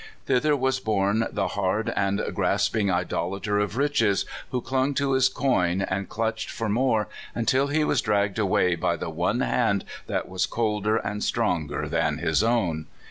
[0.25, 5.83] Thither was borne the hard and grasping idolater of riches, who clung to his coin,
[5.83, 8.99] and clutched for more, until he was dragged away 84 CALIFORNIA SKETCHES.
[8.99, 12.87] by the one hand that was colder and stronger than his own.